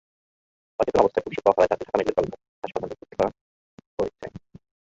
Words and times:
অচেতন 0.79 0.99
অবস্থায় 1.01 1.23
পুলিশের 1.25 1.43
প্রহরায় 1.45 1.69
তাকে 1.71 1.83
ঢাকা 1.83 1.97
মেডিকেল 1.99 2.15
কলেজ 2.17 2.31
হাসপাতালে 2.63 2.93
ভর্তি 2.93 3.15
করা 3.15 3.29
হয়েছে। 3.97 4.25